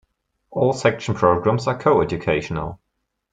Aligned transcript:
All 0.49 0.73
section 0.73 1.13
programs 1.13 1.67
are 1.67 1.77
coeducational. 1.77 2.79